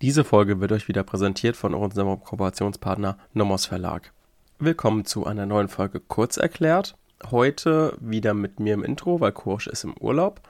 [0.00, 4.12] Diese Folge wird euch wieder präsentiert von unserem Kooperationspartner Nomos Verlag.
[4.60, 6.94] Willkommen zu einer neuen Folge Kurz erklärt.
[7.32, 10.40] Heute wieder mit mir im Intro, weil Kursch ist im Urlaub.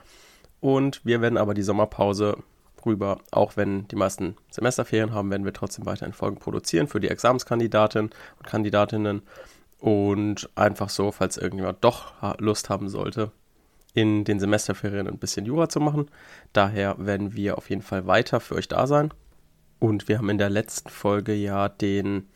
[0.61, 2.37] Und wir werden aber die Sommerpause
[2.85, 7.09] rüber, auch wenn die meisten Semesterferien haben, werden wir trotzdem weiterhin Folgen produzieren für die
[7.09, 9.23] Examenskandidatinnen und Kandidatinnen.
[9.79, 13.33] Und einfach so, falls irgendjemand doch Lust haben sollte,
[13.95, 16.11] in den Semesterferien ein bisschen Jura zu machen.
[16.53, 19.11] Daher werden wir auf jeden Fall weiter für euch da sein.
[19.79, 22.29] Und wir haben in der letzten Folge ja den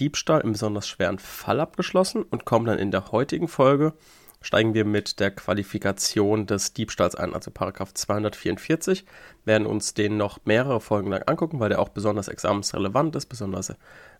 [0.00, 3.94] Diebstahl im besonders schweren Fall abgeschlossen und kommen dann in der heutigen Folge,
[4.40, 9.04] steigen wir mit der Qualifikation des Diebstahls ein, also Paragraph 244,
[9.44, 13.74] werden uns den noch mehrere Folgen lang angucken, weil der auch besonders examensrelevant ist, besonders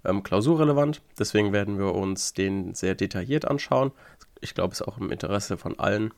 [0.05, 1.03] ähm, klausurrelevant.
[1.19, 3.93] Deswegen werden wir uns den sehr detailliert anschauen.
[4.41, 6.13] Ich glaube, es ist auch im Interesse von allen,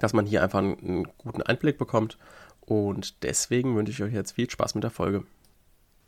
[0.00, 2.18] dass man hier einfach einen, einen guten Einblick bekommt.
[2.60, 5.24] Und deswegen wünsche ich euch jetzt viel Spaß mit der Folge.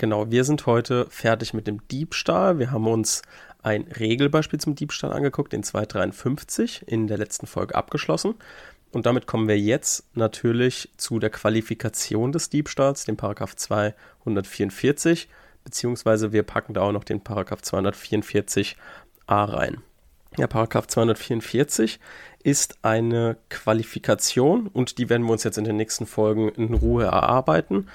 [0.01, 2.61] Genau, wir sind heute fertig mit dem Diebstahl.
[2.61, 3.23] Wir haben uns
[3.65, 8.37] ein Regelbeispiel zum Diebstahl angeguckt, den 253, in der letzten Folge abgeschlossen.
[8.93, 15.29] Und damit kommen wir jetzt natürlich zu der Qualifikation des Diebstahls, dem Paragraph 244,
[15.65, 18.77] beziehungsweise wir packen da auch noch den Paragraph 244a
[19.27, 19.83] rein.
[20.39, 21.99] Der Paragraph 244
[22.45, 27.07] ist eine Qualifikation und die werden wir uns jetzt in den nächsten Folgen in Ruhe
[27.07, 27.89] erarbeiten.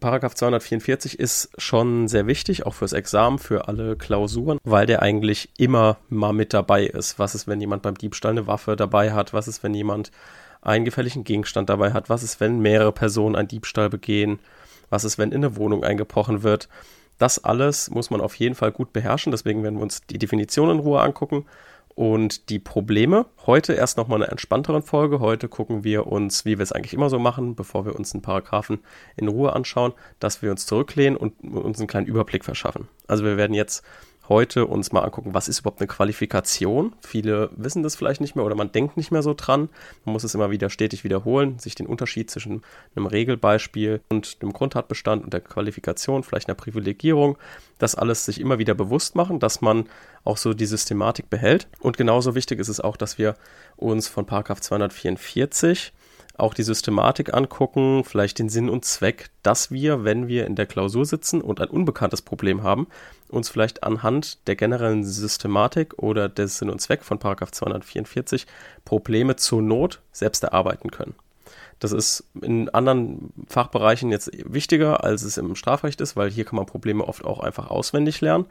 [0.00, 5.50] Paragraph 244 ist schon sehr wichtig, auch fürs Examen, für alle Klausuren, weil der eigentlich
[5.58, 7.18] immer mal mit dabei ist.
[7.18, 9.32] Was ist, wenn jemand beim Diebstahl eine Waffe dabei hat?
[9.32, 10.10] Was ist, wenn jemand
[10.62, 12.08] einen gefährlichen Gegenstand dabei hat?
[12.08, 14.38] Was ist, wenn mehrere Personen einen Diebstahl begehen?
[14.90, 16.68] Was ist, wenn in eine Wohnung eingebrochen wird?
[17.18, 19.32] Das alles muss man auf jeden Fall gut beherrschen.
[19.32, 21.44] Deswegen werden wir uns die Definition in Ruhe angucken
[21.98, 23.26] und die Probleme.
[23.44, 25.18] Heute erst nochmal eine entspannteren Folge.
[25.18, 28.22] Heute gucken wir uns, wie wir es eigentlich immer so machen, bevor wir uns einen
[28.22, 28.78] Paragraphen
[29.16, 32.86] in Ruhe anschauen, dass wir uns zurücklehnen und uns einen kleinen Überblick verschaffen.
[33.08, 33.82] Also wir werden jetzt
[34.28, 36.94] heute uns mal angucken, was ist überhaupt eine Qualifikation.
[37.00, 39.68] Viele wissen das vielleicht nicht mehr oder man denkt nicht mehr so dran.
[40.04, 42.62] Man muss es immer wieder stetig wiederholen, sich den Unterschied zwischen
[42.94, 47.38] einem Regelbeispiel und dem Grundtatbestand und der Qualifikation, vielleicht einer Privilegierung,
[47.78, 49.88] das alles sich immer wieder bewusst machen, dass man
[50.24, 51.68] auch so die Systematik behält.
[51.80, 53.36] Und genauso wichtig ist es auch, dass wir
[53.76, 55.92] uns von Paragraph 244
[56.38, 60.66] auch die Systematik angucken, vielleicht den Sinn und Zweck, dass wir, wenn wir in der
[60.66, 62.86] Klausur sitzen und ein unbekanntes Problem haben,
[63.28, 68.46] uns vielleicht anhand der generellen Systematik oder des Sinn und Zweck von 244
[68.84, 71.14] Probleme zur Not selbst erarbeiten können.
[71.80, 76.56] Das ist in anderen Fachbereichen jetzt wichtiger, als es im Strafrecht ist, weil hier kann
[76.56, 78.46] man Probleme oft auch einfach auswendig lernen.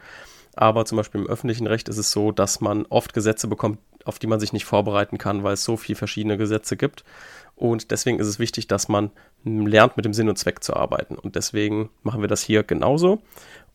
[0.55, 4.19] Aber zum Beispiel im öffentlichen Recht ist es so, dass man oft Gesetze bekommt, auf
[4.19, 7.03] die man sich nicht vorbereiten kann, weil es so viele verschiedene Gesetze gibt.
[7.55, 9.11] Und deswegen ist es wichtig, dass man
[9.43, 11.15] lernt, mit dem Sinn und Zweck zu arbeiten.
[11.15, 13.21] Und deswegen machen wir das hier genauso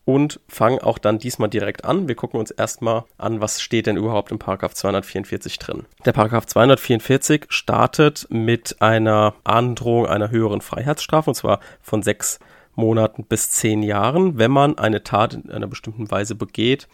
[0.04, 2.08] und fangen auch dann diesmal direkt an.
[2.08, 5.84] Wir gucken uns erstmal an, was steht denn überhaupt im Paragraph 244 drin.
[6.04, 12.40] Der Paragraph 244 startet mit einer Androhung einer höheren Freiheitsstrafe und zwar von sechs
[12.74, 16.88] Monaten bis zehn Jahren, wenn man eine Tat in einer bestimmten Weise begeht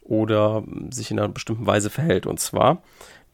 [0.00, 2.26] oder sich in einer bestimmten Weise verhält.
[2.26, 2.82] Und zwar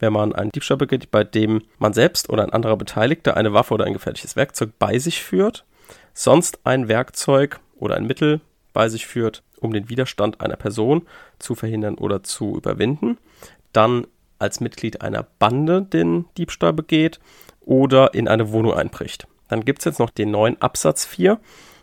[0.01, 3.75] wenn man einen Diebstahl begeht, bei dem man selbst oder ein anderer Beteiligter eine Waffe
[3.75, 5.63] oder ein gefährliches Werkzeug bei sich führt,
[6.13, 8.41] sonst ein Werkzeug oder ein Mittel
[8.73, 11.03] bei sich führt, um den Widerstand einer Person
[11.37, 13.19] zu verhindern oder zu überwinden,
[13.73, 14.07] dann
[14.39, 17.19] als Mitglied einer Bande den Diebstahl begeht
[17.59, 19.27] oder in eine Wohnung einbricht.
[19.49, 21.39] Dann gibt es jetzt noch den neuen Absatz 4.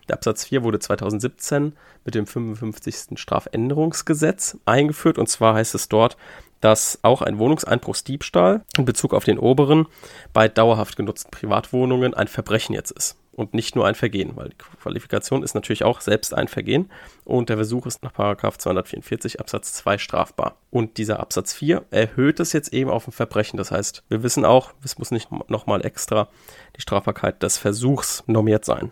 [0.09, 3.19] Der Absatz 4 wurde 2017 mit dem 55.
[3.19, 6.17] Strafänderungsgesetz eingeführt und zwar heißt es dort,
[6.61, 9.85] dass auch ein Wohnungseinbruchsdiebstahl in Bezug auf den oberen
[10.33, 14.57] bei dauerhaft genutzten Privatwohnungen ein Verbrechen jetzt ist und nicht nur ein Vergehen, weil die
[14.57, 16.91] Qualifikation ist natürlich auch selbst ein Vergehen
[17.23, 20.57] und der Versuch ist nach 244 Absatz 2 strafbar.
[20.71, 23.57] Und dieser Absatz 4 erhöht es jetzt eben auf ein Verbrechen.
[23.57, 26.27] Das heißt, wir wissen auch, es muss nicht nochmal extra
[26.75, 28.91] die Strafbarkeit des Versuchs normiert sein.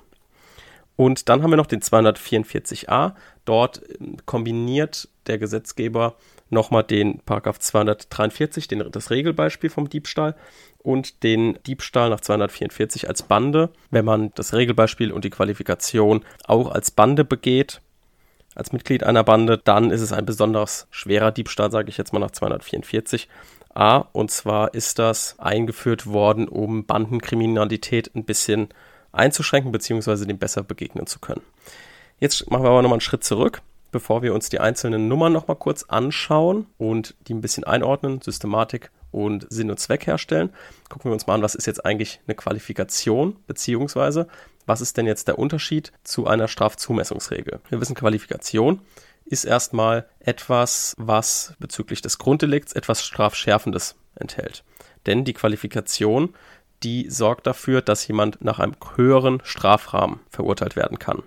[0.98, 3.14] Und dann haben wir noch den 244a.
[3.46, 3.82] Dort
[4.26, 6.16] kombiniert der Gesetzgeber
[6.50, 10.36] nochmal den Paragraph 243, den, das Regelbeispiel vom Diebstahl
[10.80, 13.70] und den Diebstahl nach 244 als Bande.
[13.92, 17.82] Wenn man das Regelbeispiel und die Qualifikation auch als Bande begeht,
[18.56, 22.20] als Mitglied einer Bande, dann ist es ein besonders schwerer Diebstahl, sage ich jetzt mal
[22.20, 23.28] nach 244.
[23.76, 28.70] A, und zwar ist das eingeführt worden, um Bandenkriminalität ein bisschen
[29.12, 31.42] einzuschränken, beziehungsweise dem besser begegnen zu können.
[32.20, 33.62] Jetzt machen wir aber nochmal einen Schritt zurück
[33.92, 38.92] bevor wir uns die einzelnen Nummern nochmal kurz anschauen und die ein bisschen einordnen, Systematik
[39.12, 40.52] und Sinn und Zweck herstellen,
[40.90, 44.28] gucken wir uns mal an, was ist jetzt eigentlich eine Qualifikation, beziehungsweise
[44.66, 47.62] was ist denn jetzt der Unterschied zu einer Strafzumessungsregel?
[47.70, 48.82] Wir wissen, Qualifikation
[49.26, 54.64] ist erstmal etwas, was bezüglich des Grunddelikts etwas Strafschärfendes enthält.
[55.06, 56.34] Denn die Qualifikation,
[56.84, 61.24] die sorgt dafür, dass jemand nach einem höheren Strafrahmen verurteilt werden kann.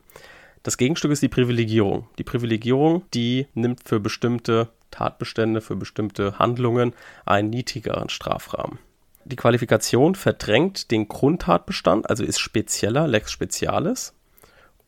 [0.63, 2.07] Das Gegenstück ist die Privilegierung.
[2.19, 6.93] Die Privilegierung, die nimmt für bestimmte Tatbestände, für bestimmte Handlungen
[7.25, 8.79] einen niedrigeren Strafrahmen.
[9.25, 14.15] Die Qualifikation verdrängt den Grundtatbestand, also ist spezieller, lex specialis,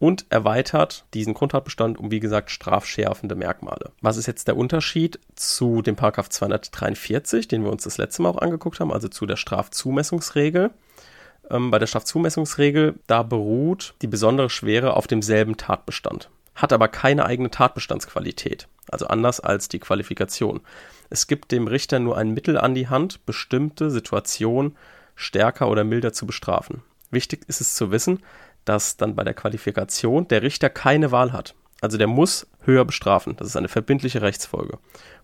[0.02, 3.92] und erweitert diesen Grundtatbestand um, wie gesagt, strafschärfende Merkmale.
[4.00, 8.30] Was ist jetzt der Unterschied zu dem Paragraph 243, den wir uns das letzte Mal
[8.30, 10.72] auch angeguckt haben, also zu der Strafzumessungsregel?
[11.48, 17.24] Ähm, bei der Strafzumessungsregel, da beruht die besondere Schwere auf demselben Tatbestand, hat aber keine
[17.24, 20.62] eigene Tatbestandsqualität, also anders als die Qualifikation.
[21.10, 24.76] Es gibt dem Richter nur ein Mittel an die Hand, bestimmte Situationen
[25.14, 26.82] stärker oder milder zu bestrafen.
[27.12, 28.20] Wichtig ist es zu wissen,
[28.64, 31.54] dass dann bei der Qualifikation der Richter keine Wahl hat.
[31.80, 33.36] Also der muss höher bestrafen.
[33.36, 34.78] Das ist eine verbindliche Rechtsfolge.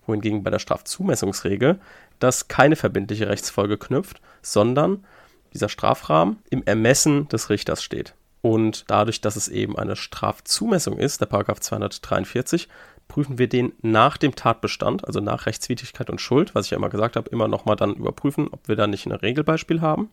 [0.06, 1.78] Wohingegen bei der Strafzumessungsregel
[2.18, 5.04] das keine verbindliche Rechtsfolge knüpft, sondern
[5.54, 8.14] dieser Strafrahmen im Ermessen des Richters steht.
[8.42, 12.68] Und dadurch, dass es eben eine Strafzumessung ist, der Paragraph 243,
[13.08, 16.90] prüfen wir den nach dem Tatbestand, also nach Rechtswidrigkeit und Schuld, was ich ja immer
[16.90, 20.10] gesagt habe, immer nochmal dann überprüfen, ob wir da nicht ein Regelbeispiel haben.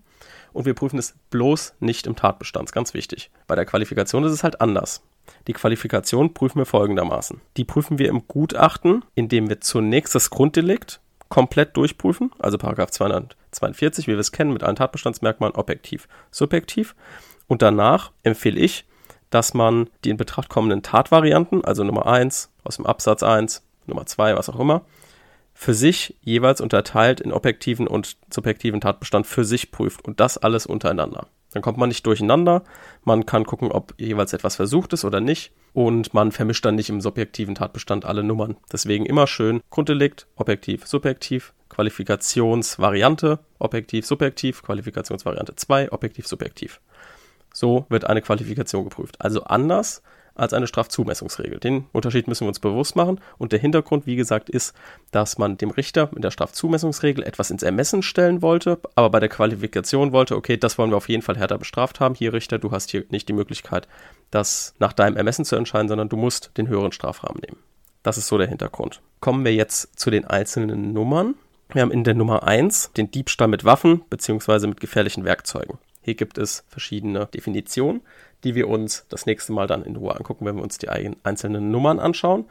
[0.56, 3.30] Und wir prüfen es bloß nicht im Tatbestand, ganz wichtig.
[3.46, 5.04] Bei der Qualifikation ist es halt anders.
[5.48, 7.42] Die Qualifikation prüfen wir folgendermaßen.
[7.57, 14.07] Die prüfen wir im Gutachten, indem wir zunächst das Grunddelikt komplett durchprüfen, also Paragraph 242,
[14.07, 16.96] wie wir es kennen, mit allen Tatbestandsmerkmalen objektiv, subjektiv.
[17.48, 18.86] Und danach empfehle ich,
[19.31, 24.06] dass man die in Betracht kommenden Tatvarianten, also Nummer 1 aus dem Absatz 1, Nummer
[24.06, 24.86] 2, was auch immer,
[25.57, 30.68] für sich jeweils unterteilt in objektiven und subjektiven Tatbestand für sich prüft und das alles
[30.68, 31.28] untereinander.
[31.54, 32.63] Dann kommt man nicht durcheinander,
[33.06, 36.90] man kann gucken, ob jeweils etwas versucht ist oder nicht und man vermischt dann nicht
[36.90, 38.57] im subjektiven Tatbestand alle Nummern.
[38.72, 46.81] Deswegen immer schön Grunddelikt, objektiv, subjektiv, Qualifikationsvariante, objektiv, subjektiv, Qualifikationsvariante 2, objektiv, subjektiv.
[47.54, 49.22] So wird eine Qualifikation geprüft.
[49.22, 50.04] Also anders
[50.36, 51.60] als eine Strafzumessungsregel.
[51.60, 53.20] Den Unterschied müssen wir uns bewusst machen.
[53.38, 54.76] Und der Hintergrund, wie gesagt, ist,
[55.12, 59.30] dass man dem Richter mit der Strafzumessungsregel etwas ins Ermessen stellen wollte, aber bei der
[59.30, 62.16] Qualifikation wollte, okay, das wollen wir auf jeden Fall härter bestraft haben.
[62.16, 63.88] Hier, Richter, du hast hier nicht die Möglichkeit,
[64.30, 67.58] das nach deinem Ermessen zu entscheiden, sondern du musst den höheren Strafrahmen nehmen.
[68.04, 69.02] Das ist so der Hintergrund.
[69.20, 71.36] Kommen wir jetzt zu den einzelnen Nummern.
[71.70, 74.68] Wir haben in der Nummer 1 den Diebstahl mit Waffen bzw.
[74.68, 75.80] mit gefährlichen Werkzeugen.
[76.06, 78.02] Hier gibt es verschiedene Definitionen,
[78.44, 81.72] die wir uns das nächste Mal dann in Ruhe angucken, wenn wir uns die einzelnen
[81.72, 82.46] Nummern anschauen.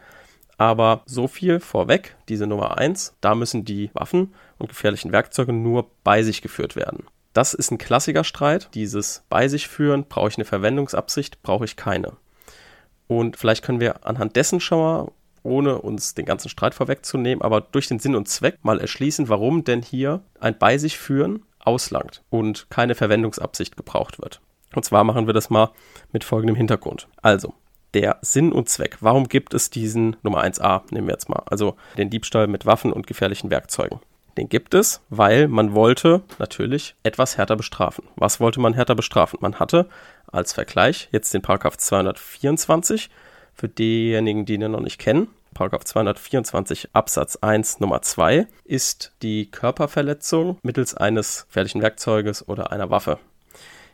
[0.58, 5.88] Aber so viel vorweg, diese Nummer 1, da müssen die Waffen und gefährlichen Werkzeuge nur
[6.02, 7.04] bei sich geführt werden.
[7.32, 8.70] Das ist ein Klassikerstreit.
[8.74, 12.14] Dieses bei sich führen, brauche ich eine Verwendungsabsicht, brauche ich keine.
[13.06, 15.12] Und vielleicht können wir anhand dessen schon
[15.44, 19.62] ohne uns den ganzen Streit vorwegzunehmen, aber durch den Sinn und Zweck mal erschließen, warum
[19.62, 24.40] denn hier ein bei sich führen auslangt und keine Verwendungsabsicht gebraucht wird.
[24.74, 25.70] Und zwar machen wir das mal
[26.12, 27.08] mit folgendem Hintergrund.
[27.22, 27.54] Also,
[27.94, 28.98] der Sinn und Zweck.
[29.00, 32.92] Warum gibt es diesen Nummer 1a, nehmen wir jetzt mal, also den Diebstahl mit Waffen
[32.92, 34.00] und gefährlichen Werkzeugen?
[34.36, 38.08] Den gibt es, weil man wollte natürlich etwas härter bestrafen.
[38.16, 39.38] Was wollte man härter bestrafen?
[39.40, 39.88] Man hatte
[40.26, 43.10] als Vergleich jetzt den Paragraph 224
[43.54, 45.28] für diejenigen, die ihn noch nicht kennen.
[45.54, 52.90] Paragraph 224 Absatz 1 Nummer 2 ist die Körperverletzung mittels eines gefährlichen Werkzeuges oder einer
[52.90, 53.18] Waffe.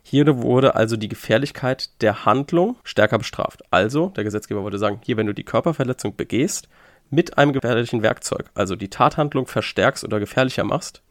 [0.03, 3.63] Hier wurde also die Gefährlichkeit der Handlung stärker bestraft.
[3.71, 6.69] Also, der Gesetzgeber wollte sagen, hier, wenn du die Körperverletzung begehst,
[7.11, 11.03] mit einem gefährlichen Werkzeug, also die Tathandlung verstärkst oder gefährlicher machst,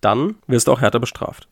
[0.00, 1.48] dann wirst du auch härter bestraft.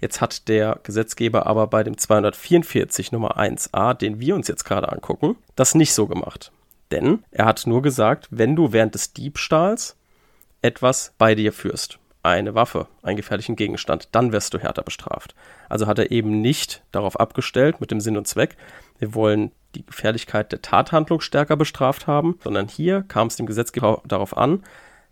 [0.00, 4.90] Jetzt hat der Gesetzgeber aber bei dem 244 Nummer 1a, den wir uns jetzt gerade
[4.90, 6.50] angucken, das nicht so gemacht.
[6.92, 9.96] Denn er hat nur gesagt, wenn du während des Diebstahls
[10.60, 15.34] etwas bei dir führst, eine Waffe, einen gefährlichen Gegenstand, dann wirst du härter bestraft.
[15.70, 18.56] Also hat er eben nicht darauf abgestellt mit dem Sinn und Zweck,
[18.98, 24.02] wir wollen die Gefährlichkeit der Tathandlung stärker bestraft haben, sondern hier kam es dem Gesetzgeber
[24.06, 24.62] darauf an,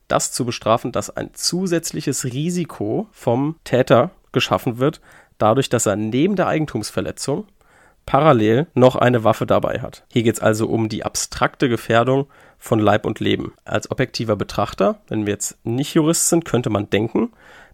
[0.07, 5.01] das zu bestrafen, dass ein zusätzliches Risiko vom Täter geschaffen wird,
[5.39, 7.47] dadurch, dass er neben der Eigentumsverletzung
[8.11, 10.03] parallel noch eine Waffe dabei hat.
[10.13, 12.27] Hier geht es also um die abstrakte Gefährdung
[12.59, 13.53] von Leib und Leben.
[13.65, 17.31] Als objektiver Betrachter, wenn wir jetzt nicht Jurist sind, könnte man denken,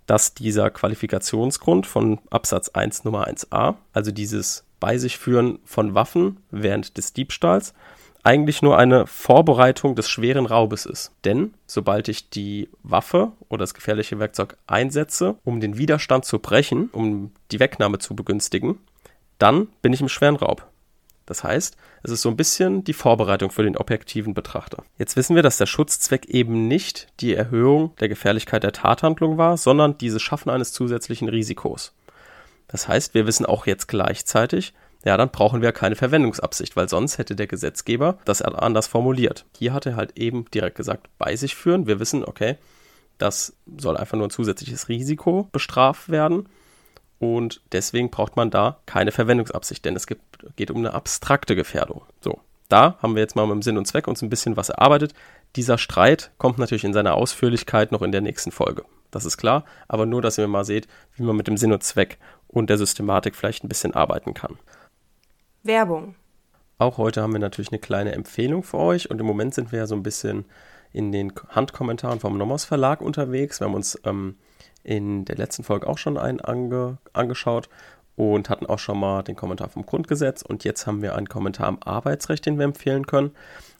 [0.06, 6.36] dass dieser Qualifikationsgrund von Absatz 1 Nummer 1a, also dieses bei sich führen von Waffen
[6.50, 7.72] während des Diebstahls,
[8.22, 11.12] eigentlich nur eine Vorbereitung des schweren Raubes ist.
[11.24, 16.90] Denn sobald ich die Waffe oder das gefährliche Werkzeug einsetze, um den Widerstand zu brechen,
[16.92, 18.80] um die Wegnahme zu begünstigen,
[19.38, 20.66] dann bin ich im schweren Raub.
[21.26, 24.84] Das heißt, es ist so ein bisschen die Vorbereitung für den objektiven Betrachter.
[24.96, 29.56] Jetzt wissen wir, dass der Schutzzweck eben nicht die Erhöhung der Gefährlichkeit der Tathandlung war,
[29.56, 31.92] sondern dieses Schaffen eines zusätzlichen Risikos.
[32.68, 34.72] Das heißt, wir wissen auch jetzt gleichzeitig,
[35.04, 39.44] ja, dann brauchen wir keine Verwendungsabsicht, weil sonst hätte der Gesetzgeber das anders formuliert.
[39.56, 41.86] Hier hat er halt eben direkt gesagt, bei sich führen.
[41.86, 42.56] Wir wissen, okay,
[43.18, 46.48] das soll einfach nur ein zusätzliches Risiko bestraft werden.
[47.18, 50.22] Und deswegen braucht man da keine Verwendungsabsicht, denn es gibt,
[50.56, 52.02] geht um eine abstrakte Gefährdung.
[52.20, 54.68] So, da haben wir jetzt mal mit dem Sinn und Zweck uns ein bisschen was
[54.68, 55.14] erarbeitet.
[55.56, 58.84] Dieser Streit kommt natürlich in seiner Ausführlichkeit noch in der nächsten Folge.
[59.10, 61.82] Das ist klar, aber nur, dass ihr mal seht, wie man mit dem Sinn und
[61.82, 62.18] Zweck
[62.48, 64.58] und der Systematik vielleicht ein bisschen arbeiten kann.
[65.62, 66.14] Werbung.
[66.78, 69.78] Auch heute haben wir natürlich eine kleine Empfehlung für euch und im Moment sind wir
[69.78, 70.44] ja so ein bisschen
[70.92, 73.60] in den Handkommentaren vom Nomos Verlag unterwegs.
[73.60, 74.36] Wir haben uns ähm,
[74.86, 77.68] in der letzten Folge auch schon einen ange angeschaut
[78.14, 80.42] und hatten auch schon mal den Kommentar vom Grundgesetz.
[80.42, 83.32] Und jetzt haben wir einen Kommentar am Arbeitsrecht, den wir empfehlen können.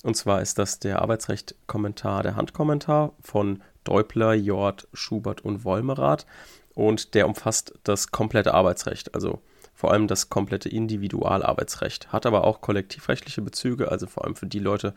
[0.03, 6.27] Und zwar ist das der Arbeitsrecht-Kommentar, der Handkommentar von Deupler, Jord, Schubert und Wolmerath
[6.75, 9.41] und der umfasst das komplette Arbeitsrecht, also
[9.75, 14.59] vor allem das komplette Individualarbeitsrecht, hat aber auch kollektivrechtliche Bezüge, also vor allem für die
[14.59, 14.93] Leute,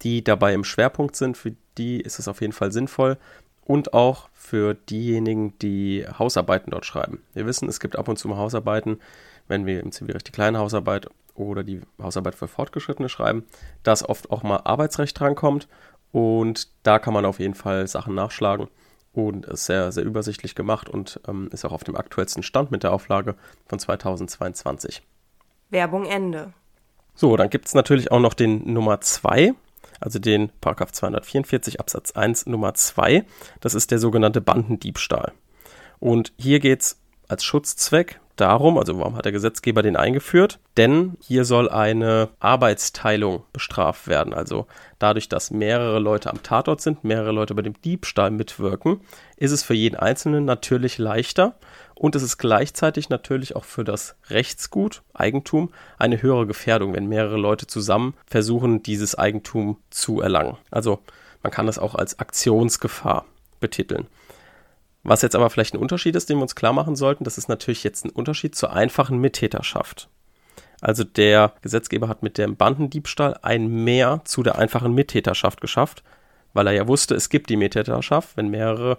[0.00, 3.18] die dabei im Schwerpunkt sind, für die ist es auf jeden Fall sinnvoll
[3.64, 7.22] und auch für diejenigen, die Hausarbeiten dort schreiben.
[7.34, 9.00] Wir wissen, es gibt ab und zu mal Hausarbeiten,
[9.48, 13.44] wenn wir im Zivilrecht die kleine Hausarbeit oder die Hausarbeit für Fortgeschrittene schreiben,
[13.82, 15.68] dass oft auch mal Arbeitsrecht drankommt
[16.10, 18.68] und da kann man auf jeden Fall Sachen nachschlagen
[19.12, 22.82] und ist sehr, sehr übersichtlich gemacht und ähm, ist auch auf dem aktuellsten Stand mit
[22.82, 23.34] der Auflage
[23.66, 25.02] von 2022.
[25.70, 26.52] Werbung Ende.
[27.14, 29.54] So, dann gibt es natürlich auch noch den Nummer 2,
[30.02, 33.24] also den Paragraph 244 Absatz 1 Nummer 2.
[33.60, 35.32] Das ist der sogenannte Bandendiebstahl.
[35.98, 40.58] Und hier geht es als Schutzzweck darum, also warum hat der Gesetzgeber den eingeführt?
[40.76, 44.34] Denn hier soll eine Arbeitsteilung bestraft werden.
[44.34, 44.66] Also
[44.98, 49.00] dadurch, dass mehrere Leute am Tatort sind, mehrere Leute bei dem Diebstahl mitwirken,
[49.36, 51.54] ist es für jeden Einzelnen natürlich leichter
[51.94, 57.36] und es ist gleichzeitig natürlich auch für das Rechtsgut, Eigentum, eine höhere Gefährdung, wenn mehrere
[57.36, 60.56] Leute zusammen versuchen, dieses Eigentum zu erlangen.
[60.70, 61.00] Also
[61.42, 63.24] man kann das auch als Aktionsgefahr
[63.60, 64.06] betiteln.
[65.04, 67.48] Was jetzt aber vielleicht ein Unterschied ist, den wir uns klar machen sollten, das ist
[67.48, 70.08] natürlich jetzt ein Unterschied zur einfachen Mittäterschaft.
[70.80, 76.02] Also der Gesetzgeber hat mit dem Bandendiebstahl ein Mehr zu der einfachen Mittäterschaft geschafft,
[76.54, 78.36] weil er ja wusste, es gibt die Mittäterschaft.
[78.36, 78.98] Wenn mehrere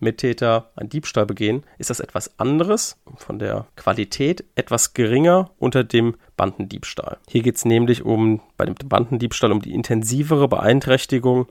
[0.00, 6.16] Mittäter einen Diebstahl begehen, ist das etwas anderes, von der Qualität etwas geringer unter dem
[6.36, 7.18] Bandendiebstahl.
[7.28, 11.46] Hier geht es nämlich um bei dem Bandendiebstahl um die intensivere Beeinträchtigung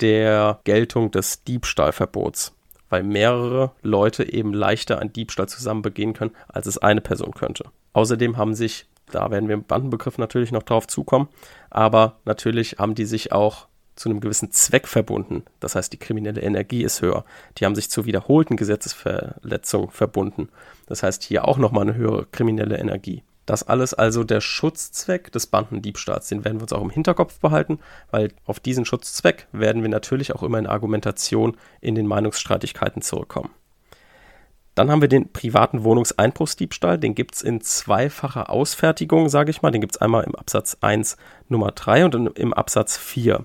[0.00, 2.52] der Geltung des Diebstahlverbots
[2.88, 7.64] weil mehrere Leute eben leichter einen Diebstahl zusammen begehen können, als es eine Person könnte.
[7.92, 11.28] Außerdem haben sich, da werden wir im Bandenbegriff natürlich noch drauf zukommen,
[11.70, 13.66] aber natürlich haben die sich auch
[13.98, 15.42] zu einem gewissen Zweck verbunden.
[15.60, 17.24] Das heißt, die kriminelle Energie ist höher.
[17.58, 20.48] Die haben sich zu wiederholten Gesetzesverletzungen verbunden.
[20.86, 23.22] Das heißt, hier auch nochmal eine höhere kriminelle Energie.
[23.44, 26.28] Das alles also der Schutzzweck des Bandendiebstahls.
[26.28, 27.78] Den werden wir uns auch im Hinterkopf behalten,
[28.10, 33.50] weil auf diesen Schutzzweck werden wir natürlich auch immer in Argumentation in den Meinungsstreitigkeiten zurückkommen.
[34.74, 36.98] Dann haben wir den privaten Wohnungseinbruchsdiebstahl.
[36.98, 39.72] Den gibt es in zweifacher Ausfertigung, sage ich mal.
[39.72, 41.16] Den gibt es einmal im Absatz 1
[41.48, 43.44] Nummer 3 und im Absatz 4.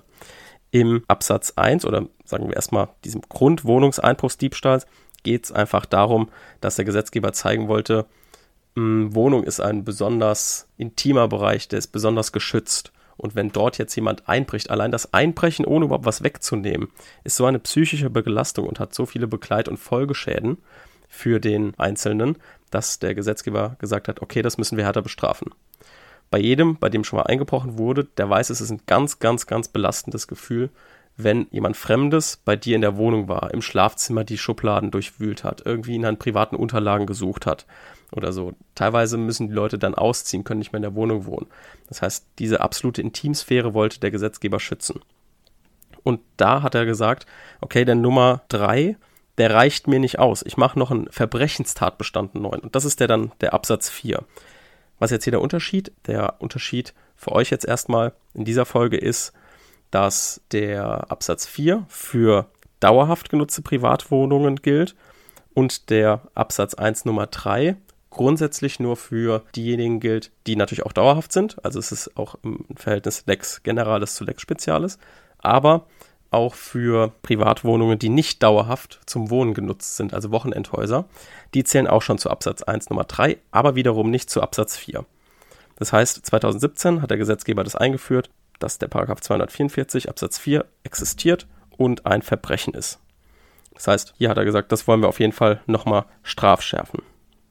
[0.74, 4.88] Im Absatz 1 oder sagen wir erstmal diesem Grundwohnungseinbruchsdiebstahls
[5.22, 8.06] geht es einfach darum, dass der Gesetzgeber zeigen wollte,
[8.74, 12.90] Wohnung ist ein besonders intimer Bereich, der ist besonders geschützt.
[13.16, 16.88] Und wenn dort jetzt jemand einbricht, allein das Einbrechen, ohne überhaupt was wegzunehmen,
[17.22, 20.58] ist so eine psychische Belastung und hat so viele Begleit- und Folgeschäden
[21.08, 22.36] für den Einzelnen,
[22.72, 25.52] dass der Gesetzgeber gesagt hat, okay, das müssen wir härter bestrafen.
[26.34, 29.46] Bei jedem, bei dem schon mal eingebrochen wurde, der weiß, es ist ein ganz, ganz,
[29.46, 30.70] ganz belastendes Gefühl,
[31.16, 35.62] wenn jemand Fremdes bei dir in der Wohnung war, im Schlafzimmer die Schubladen durchwühlt hat,
[35.64, 37.66] irgendwie in deinen privaten Unterlagen gesucht hat
[38.10, 38.54] oder so.
[38.74, 41.46] Teilweise müssen die Leute dann ausziehen, können nicht mehr in der Wohnung wohnen.
[41.86, 45.02] Das heißt, diese absolute Intimsphäre wollte der Gesetzgeber schützen.
[46.02, 47.26] Und da hat er gesagt,
[47.60, 48.96] okay, der Nummer drei,
[49.38, 50.42] der reicht mir nicht aus.
[50.44, 52.58] Ich mache noch einen Verbrechenstatbestand neu.
[52.60, 54.24] Und das ist der dann der Absatz 4.
[54.98, 55.92] Was jetzt hier der Unterschied?
[56.06, 59.32] Der Unterschied für euch jetzt erstmal in dieser Folge ist,
[59.90, 62.46] dass der Absatz 4 für
[62.80, 64.94] dauerhaft genutzte Privatwohnungen gilt
[65.54, 67.76] und der Absatz 1 Nummer 3
[68.10, 71.64] grundsätzlich nur für diejenigen gilt, die natürlich auch dauerhaft sind.
[71.64, 74.98] Also es ist auch im Verhältnis Lex Generalis zu Lex Spezialis.
[75.38, 75.86] Aber
[76.34, 81.06] auch für Privatwohnungen, die nicht dauerhaft zum Wohnen genutzt sind, also Wochenendhäuser.
[81.54, 85.04] Die zählen auch schon zu Absatz 1 Nummer 3, aber wiederum nicht zu Absatz 4.
[85.76, 91.46] Das heißt, 2017 hat der Gesetzgeber das eingeführt, dass der Paragraph 244 Absatz 4 existiert
[91.76, 92.98] und ein Verbrechen ist.
[93.74, 97.02] Das heißt, hier hat er gesagt, das wollen wir auf jeden Fall nochmal strafschärfen.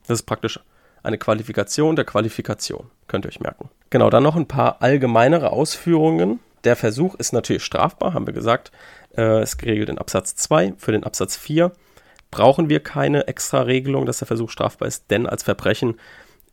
[0.06, 0.60] Das ist praktisch
[1.02, 3.68] eine Qualifikation der Qualifikation, könnt ihr euch merken.
[3.90, 8.72] Genau, dann noch ein paar allgemeinere Ausführungen der Versuch ist natürlich strafbar, haben wir gesagt.
[9.16, 10.74] Äh, ist geregelt in Absatz 2.
[10.78, 11.72] Für den Absatz 4
[12.30, 16.00] brauchen wir keine extra Regelung, dass der Versuch strafbar ist, denn als Verbrechen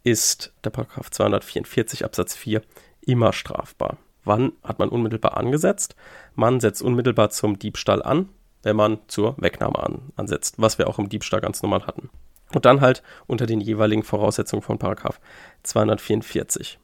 [0.03, 2.61] ist der Paragraph 244 Absatz 4
[3.01, 3.97] immer strafbar.
[4.23, 5.95] Wann hat man unmittelbar angesetzt?
[6.35, 8.29] Man setzt unmittelbar zum Diebstahl an,
[8.61, 12.09] wenn man zur Wegnahme an, ansetzt, was wir auch im Diebstahl ganz normal hatten.
[12.53, 15.19] Und dann halt unter den jeweiligen Voraussetzungen von Paragraph
[15.63, 16.77] 244.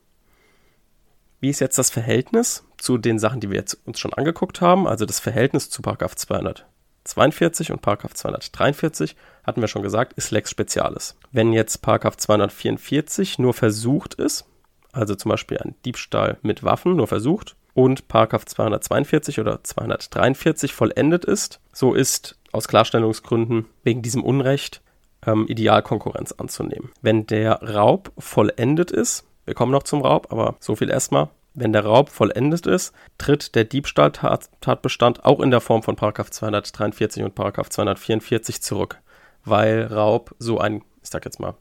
[1.39, 4.87] Wie ist jetzt das Verhältnis zu den Sachen, die wir jetzt uns schon angeguckt haben?
[4.87, 9.15] Also das Verhältnis zu Paragraph 242 und Paragraph 243,
[9.45, 11.15] hatten wir schon gesagt, ist Lex Specialis.
[11.31, 14.45] Wenn jetzt Paragraph 244 nur versucht ist,
[14.91, 21.23] also zum Beispiel ein Diebstahl mit Waffen nur versucht, und Paragraph 242 oder 243 vollendet
[21.25, 24.81] ist, so ist aus Klarstellungsgründen wegen diesem Unrecht
[25.23, 26.89] ähm, Idealkonkurrenz anzunehmen.
[27.03, 31.29] Wenn der Raub vollendet ist, wir kommen noch zum Raub, aber so viel erstmal.
[31.53, 37.35] Wenn der Raub vollendet ist, tritt der Diebstahltatbestand auch in der Form von 243 und
[37.35, 38.99] 244 zurück,
[39.45, 41.55] weil Raub so ein, ich sag jetzt mal,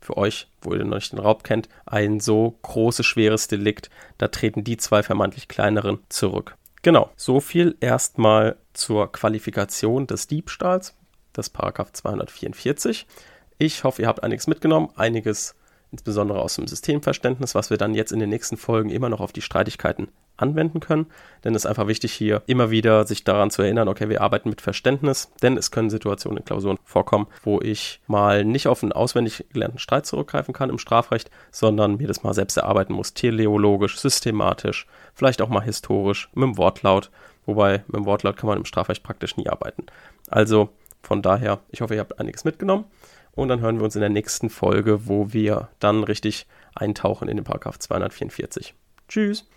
[0.00, 4.28] für euch, wo ihr noch nicht den Raub kennt, ein so großes, schweres Delikt, da
[4.28, 6.56] treten die zwei vermeintlich kleineren zurück.
[6.82, 10.94] Genau, so viel erstmal zur Qualifikation des Diebstahls,
[11.36, 13.06] des Paragraph 244.
[13.58, 15.54] Ich hoffe, ihr habt einiges mitgenommen, einiges
[15.90, 19.32] insbesondere aus dem Systemverständnis, was wir dann jetzt in den nächsten Folgen immer noch auf
[19.32, 21.06] die Streitigkeiten anwenden können.
[21.44, 24.50] Denn es ist einfach wichtig, hier immer wieder sich daran zu erinnern, okay, wir arbeiten
[24.50, 28.92] mit Verständnis, denn es können Situationen in Klausuren vorkommen, wo ich mal nicht auf einen
[28.92, 33.98] auswendig gelernten Streit zurückgreifen kann im Strafrecht, sondern mir das mal selbst erarbeiten muss, teleologisch,
[33.98, 37.10] systematisch, vielleicht auch mal historisch, mit dem Wortlaut.
[37.46, 39.86] Wobei mit dem Wortlaut kann man im Strafrecht praktisch nie arbeiten.
[40.28, 40.68] Also
[41.02, 42.84] von daher, ich hoffe, ihr habt einiges mitgenommen.
[43.38, 47.36] Und dann hören wir uns in der nächsten Folge, wo wir dann richtig eintauchen in
[47.36, 48.74] den Paragraph 244.
[49.06, 49.48] Tschüss.